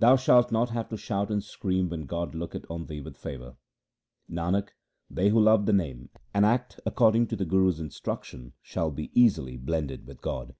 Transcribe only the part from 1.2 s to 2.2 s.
and scream when